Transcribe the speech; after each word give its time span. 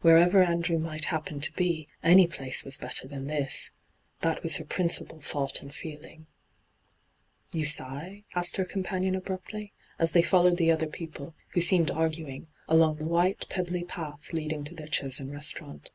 Wherever 0.00 0.42
Andrew 0.42 0.78
might 0.78 1.04
happen 1.12 1.38
to 1.38 1.52
be, 1.52 1.86
any 2.02 2.26
place 2.26 2.64
was 2.64 2.78
better 2.78 3.06
than 3.06 3.26
this 3.26 3.72
1 4.22 4.32
That 4.32 4.42
was 4.42 4.56
her 4.56 4.64
principal 4.64 5.20
thought 5.20 5.60
and 5.60 5.70
feeling. 5.70 6.24
hyGoo>^lc 7.52 7.58
ENTRAPPED 7.58 7.60
193' 7.60 7.60
You 7.60 7.64
sigh 7.66 8.24
V 8.24 8.24
asked 8.40 8.56
her 8.56 8.64
companion 8.64 9.14
abruptly, 9.14 9.74
as 9.98 10.12
they 10.12 10.22
followed 10.22 10.56
the 10.56 10.70
other 10.70 10.86
couple, 10.86 11.34
who 11.48 11.60
seemed 11.60 11.90
arguing, 11.90 12.46
along 12.66 12.96
the 12.96 13.04
white, 13.06 13.44
pebbly 13.50 13.84
path 13.84 14.32
leading 14.32 14.64
to 14.64 14.74
their 14.74 14.88
chosen 14.88 15.30
restaurant. 15.30 15.90